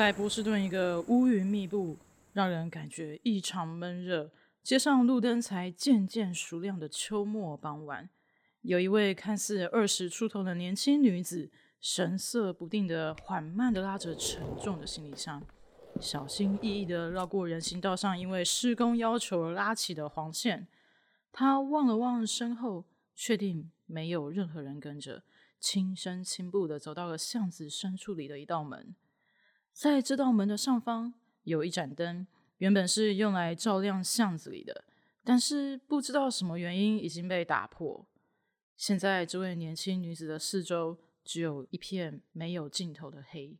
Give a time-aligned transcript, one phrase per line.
[0.00, 1.94] 在波士顿一个乌云密布、
[2.32, 4.30] 让人感觉异常闷热、
[4.62, 8.08] 街上路灯才渐渐熟亮的秋末傍晚，
[8.62, 11.50] 有一位看似二十出头的年轻女子，
[11.82, 15.42] 神色不定的、缓慢的拉着沉重的行李箱，
[16.00, 20.66] 小心翼翼的绕过人行道上因为施工要求而拉起的黄线。
[21.30, 25.22] 她望了望身后，确定没有任何人跟着，
[25.60, 28.94] 轻声轻步的走到了巷子深处里的一道门。
[29.72, 32.26] 在这道门的上方有一盏灯，
[32.58, 34.84] 原本是用来照亮巷子里的，
[35.24, 38.06] 但是不知道什么原因已经被打破。
[38.76, 43.58] 现在这位年轻女子的四周只有一片没有尽头的黑。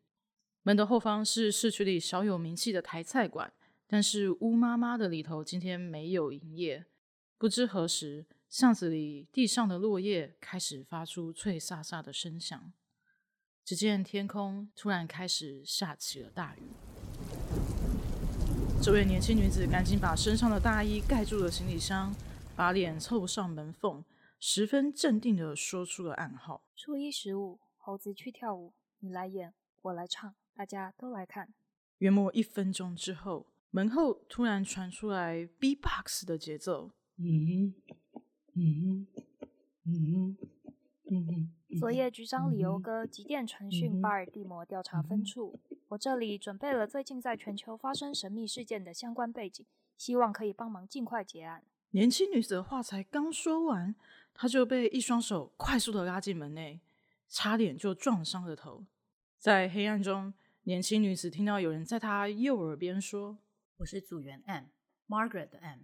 [0.62, 3.52] 门的后方是市区里小有名气的台菜馆，
[3.87, 6.84] 但是乌妈妈的里头今天没有营业。
[7.38, 12.73] 不知何时，巷子里地上的落叶开始发出脆飒飒的声响。
[13.64, 16.62] 只见天空突然开始下起了大雨，
[18.82, 22.12] 这位年轻女子赶紧把身上的大衣盖住了行李箱，
[22.57, 24.04] 把脸凑上门缝，
[24.40, 31.54] 十分镇定地说出了暗号：初一十五，猴子去跳舞，你来演，我来唱，大家都来看。
[31.99, 37.74] 约莫一分钟之后，门后突然传出来 B-box 的节奏，嗯嗯
[38.54, 39.06] 嗯嗯
[41.91, 51.65] 昨夜局长李欧哥急电传讯巴尔的摩调查分处，我这里准备了最近在全球发生神秘事件的相关背景，希望可以帮忙尽快结案。
[51.91, 53.93] 年轻女子的话才刚说完，
[54.33, 56.80] 她就被一双手快速的拉进门内，
[57.29, 58.85] 差点就撞伤了头。
[59.37, 63.38] 在黑暗中，年轻女子听到有人在她右耳边说
[63.79, 65.81] ：“我是组员 M，Margaret 的 M，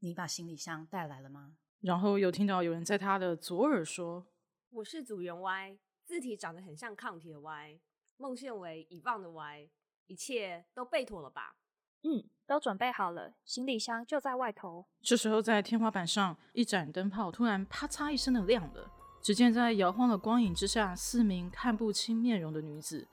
[0.00, 4.26] 你把行李箱带来了吗？”然后又听到有人在她的左耳说。
[4.70, 7.80] 我是组员 Y，字体长得很像抗体的 Y，
[8.18, 9.70] 梦线为遗忘的 Y，
[10.06, 11.56] 一切都备妥了吧？
[12.02, 14.86] 嗯，都准备好了，行李箱就在外头。
[15.00, 18.92] 这时候，在天花板上，一盏灯泡突然啪嚓一声的亮了。
[19.22, 23.08] 只见在摇晃的光影之下，四名看不清面容的女子，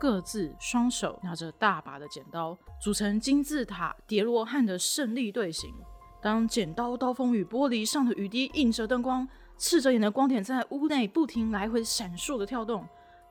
[0.00, 5.72] 各自双手拿着大把的剪刀，组成金字塔叠罗汉的胜利队形。
[6.20, 9.26] 当剪刀刀锋与玻璃上的雨滴映着灯光。
[9.58, 12.86] 刺着眼的光点在屋内不停来回闪烁的跳动，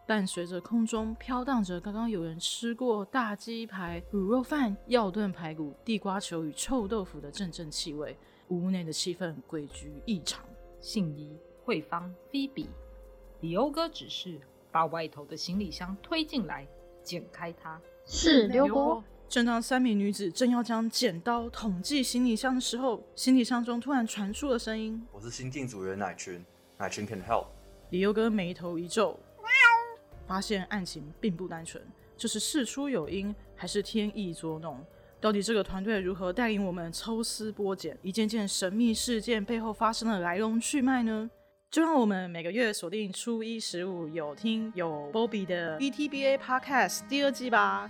[0.07, 10.43] 伴随着空中飘荡着刚刚有人吃过大鸡排、卤肉饭、药炖排骨、地瓜球与臭豆腐的阵阵气味，屋内的气氛诡谲异常。
[10.79, 12.69] 信宜、慧芳、菲比，
[13.41, 14.39] 李欧哥指示
[14.71, 16.67] 把外头的行李箱推进来，
[17.03, 17.79] 剪开它。
[18.05, 19.03] 是刘伯。
[19.27, 26.43] 正当三名女子正要将剪刀捅进行李箱的时候，行李箱中突然传出了声音：“我是新进组员奶群，
[26.77, 27.47] 奶群 can help。”
[27.89, 29.19] 李优哥眉头一皱，
[30.27, 31.83] 发现案情并不单纯，
[32.15, 34.79] 这是事出有因，还是天意捉弄？
[35.19, 41.29] 到底这个团队如何带领我们抽丝剥茧，一件件神秘事件背后发生的来龙去脉呢？
[41.71, 47.89] 就让我们每个月锁定初一十五有听有 Bobby 的 ETBA Podcast 第二季吧。